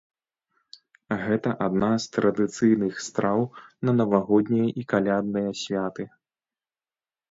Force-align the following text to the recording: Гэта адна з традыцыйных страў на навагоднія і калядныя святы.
Гэта 1.25 1.49
адна 1.65 1.91
з 2.07 2.09
традыцыйных 2.17 2.93
страў 3.11 3.39
на 3.87 3.91
навагоднія 4.01 4.67
і 4.79 4.91
калядныя 4.97 5.49
святы. 5.65 6.13